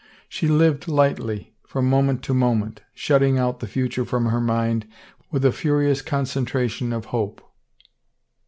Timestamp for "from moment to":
1.67-2.33